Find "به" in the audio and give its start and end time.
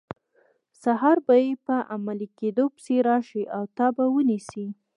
1.27-1.35, 3.95-4.05